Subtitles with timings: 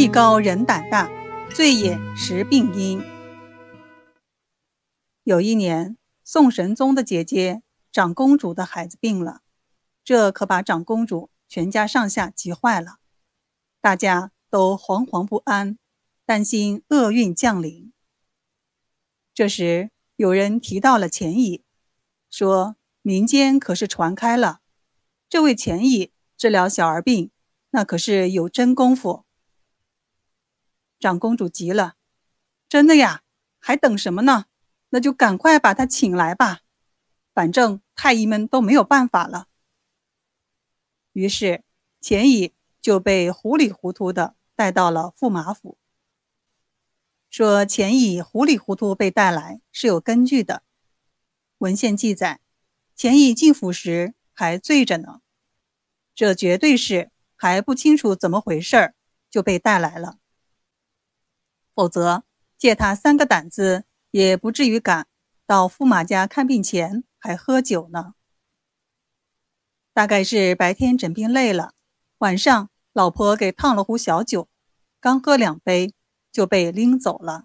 [0.00, 1.10] 艺高人胆大，
[1.52, 3.02] 醉眼识病因。
[5.24, 9.40] 有一年，宋神宗的姐姐长公主的孩子病了，
[10.04, 12.98] 这可把长公主全家上下急坏了，
[13.80, 15.76] 大家都惶惶不安，
[16.24, 17.92] 担心厄运降临。
[19.34, 21.64] 这时，有人提到了钱乙，
[22.30, 24.60] 说民间可是传开了，
[25.28, 27.32] 这位钱乙治疗小儿病，
[27.70, 29.24] 那可是有真功夫。
[30.98, 31.94] 长公主急了，
[32.68, 33.22] 真的呀？
[33.60, 34.46] 还等什么呢？
[34.90, 36.60] 那就赶快把他请来吧，
[37.34, 39.48] 反正太医们都没有办法了。
[41.12, 41.64] 于是
[42.00, 45.76] 钱乙就被糊里糊涂的带到了驸马府。
[47.28, 50.62] 说钱乙糊里糊涂被带来是有根据的，
[51.58, 52.40] 文献记载，
[52.94, 55.20] 钱乙进府时还醉着呢，
[56.14, 58.94] 这绝对是还不清楚怎么回事儿
[59.28, 60.18] 就被带来了。
[61.78, 62.24] 否则，
[62.56, 65.06] 借他三个胆子，也不至于敢
[65.46, 68.14] 到驸马家看病前还喝酒呢。
[69.92, 71.74] 大概是白天诊病累了，
[72.18, 74.48] 晚上老婆给烫了壶小酒，
[74.98, 75.94] 刚喝两杯
[76.32, 77.44] 就被拎走了。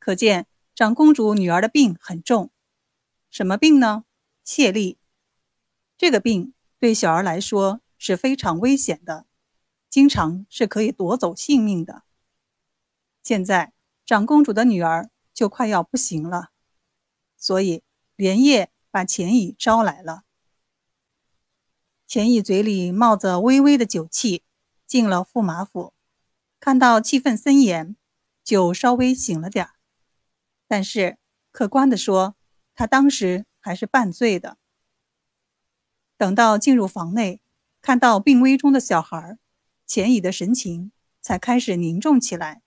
[0.00, 2.50] 可见长公主女儿的病很重，
[3.30, 4.02] 什么病呢？
[4.42, 4.96] 泄痢。
[5.96, 9.26] 这个病对小儿来说是非常危险的，
[9.88, 12.02] 经常是可以夺走性命的。
[13.22, 13.72] 现在
[14.04, 16.50] 长公主的女儿就快要不行了，
[17.36, 17.82] 所以
[18.16, 20.22] 连夜把钱乙招来了。
[22.06, 24.42] 钱乙嘴里冒着微微的酒气，
[24.86, 25.94] 进了驸马府，
[26.58, 27.94] 看到气氛森严，
[28.42, 29.74] 就稍微醒了点儿。
[30.66, 31.18] 但是
[31.52, 32.34] 客观的说，
[32.74, 34.56] 他当时还是半醉的。
[36.16, 37.40] 等到进入房内，
[37.80, 39.38] 看到病危中的小孩，
[39.86, 40.90] 钱乙的神情
[41.20, 42.62] 才开始凝重起来。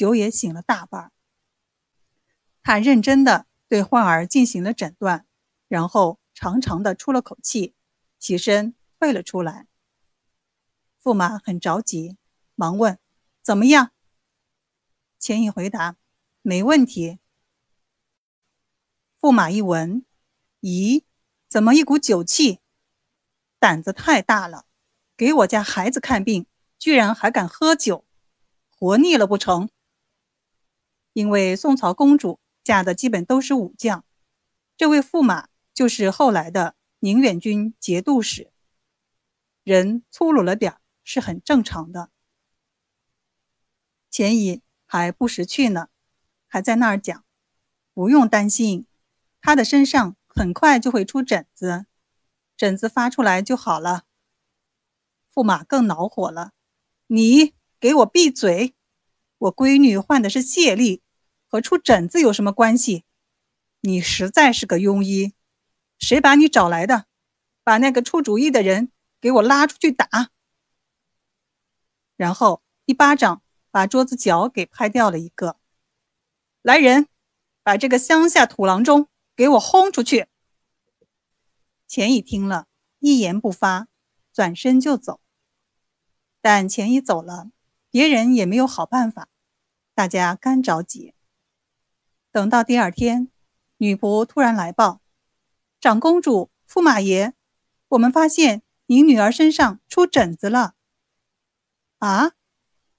[0.00, 1.12] 酒也醒了大半，
[2.62, 5.26] 他认真的对患儿进行了诊断，
[5.68, 7.74] 然后长长的出了口气，
[8.18, 9.66] 起身退了出来。
[11.02, 12.16] 驸马很着急，
[12.54, 12.98] 忙问
[13.44, 13.92] ：“怎么样？”
[15.20, 15.98] 钱乙回答
[16.40, 17.18] ：“没问题。”
[19.20, 20.06] 驸马一闻，
[20.62, 21.04] 咦，
[21.46, 22.60] 怎么一股酒气？
[23.58, 24.64] 胆子太大了，
[25.14, 26.46] 给我家孩子看病，
[26.78, 28.06] 居然还敢喝酒，
[28.70, 29.68] 活腻了不成？
[31.12, 34.04] 因为宋朝公主嫁的基本都是武将，
[34.76, 38.52] 这位驸马就是后来的宁远军节度使，
[39.64, 42.10] 人粗鲁了点是很正常的。
[44.10, 45.88] 钱乙还不识趣呢，
[46.46, 47.24] 还在那儿讲，
[47.94, 48.86] 不用担心，
[49.40, 51.86] 他的身上很快就会出疹子，
[52.56, 54.04] 疹子发出来就好了。
[55.32, 56.52] 驸马更恼火了，
[57.06, 58.74] 你给我闭嘴！
[59.40, 61.00] 我闺女患的是泄痢，
[61.48, 63.04] 和出疹子有什么关系？
[63.80, 65.32] 你实在是个庸医，
[65.98, 67.06] 谁把你找来的？
[67.64, 70.30] 把那个出主意的人给我拉出去打！
[72.16, 75.58] 然后一巴掌把桌子角给拍掉了一个。
[76.60, 77.08] 来人，
[77.62, 80.26] 把这个乡下土郎中给我轰出去！
[81.86, 82.66] 钱乙听了
[82.98, 83.88] 一言不发，
[84.34, 85.22] 转身就走。
[86.42, 87.50] 但钱乙走了。
[87.90, 89.28] 别人也没有好办法，
[89.94, 91.14] 大家干着急。
[92.30, 93.28] 等到第二天，
[93.78, 95.00] 女仆突然来报
[95.80, 97.34] ：“长公主、驸马爷，
[97.88, 100.74] 我们发现您女儿身上出疹子了。”
[101.98, 102.32] 啊！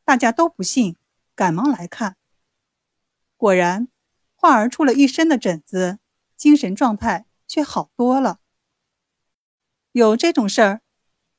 [0.03, 0.97] 大家都不信，
[1.35, 2.17] 赶忙来看。
[3.37, 3.87] 果然，
[4.35, 5.99] 患儿出了一身的疹子，
[6.35, 8.39] 精神状态却好多了。
[9.93, 10.81] 有这种事儿，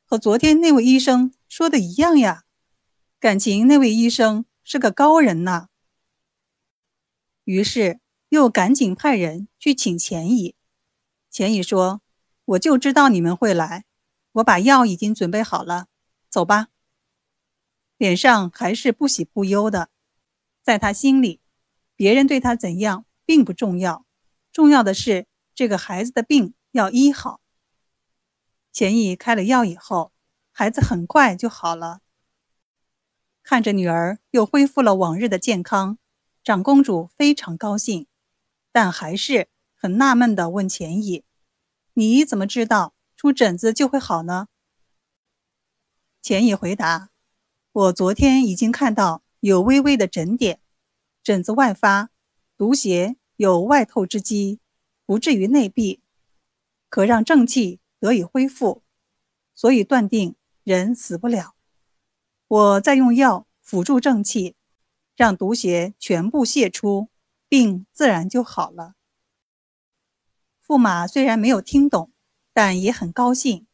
[0.06, 2.44] 和昨天那位医生说的一样呀。
[3.22, 5.68] 感情那位医生是个高人呐，
[7.44, 8.00] 于是
[8.30, 10.56] 又赶紧派人去请钱乙。
[11.30, 12.02] 钱乙说
[12.44, 13.84] ：“我就知道你们会来，
[14.32, 15.86] 我把药已经准备好了，
[16.28, 16.70] 走吧。”
[17.96, 19.90] 脸上还是不喜不忧的，
[20.60, 21.40] 在他心里，
[21.94, 24.04] 别人对他怎样并不重要，
[24.50, 27.40] 重要的是这个孩子的病要医好。
[28.72, 30.10] 钱乙开了药以后，
[30.50, 32.00] 孩子很快就好了。
[33.42, 35.98] 看着女儿又恢复了往日的健康，
[36.44, 38.06] 长公主非常高兴，
[38.70, 41.24] 但还是很纳闷地问钱乙
[41.94, 44.46] ：“你怎么知道出疹子就会好呢？”
[46.22, 47.10] 钱乙回答
[47.72, 50.60] ：“我昨天已经看到有微微的疹点，
[51.22, 52.10] 疹子外发，
[52.56, 54.60] 毒邪有外透之机，
[55.04, 56.00] 不至于内闭，
[56.88, 58.84] 可让正气得以恢复，
[59.54, 61.56] 所以断定人死不了。”
[62.52, 64.56] 我再用药辅助正气，
[65.16, 67.08] 让毒邪全部泄出，
[67.48, 68.92] 病自然就好了。
[70.66, 72.12] 驸马虽然没有听懂，
[72.52, 73.66] 但也很高兴。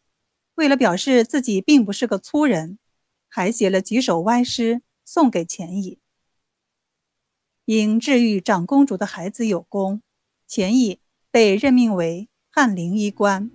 [0.54, 2.78] 为了表示自己并不是个粗人，
[3.26, 5.98] 还写了几首歪诗送给钱乙。
[7.64, 10.02] 因治愈长公主的孩子有功，
[10.46, 11.00] 钱乙
[11.32, 13.50] 被任命为翰林医官。